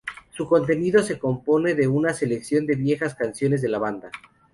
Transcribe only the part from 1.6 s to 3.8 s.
de una selección de viejas canciones de la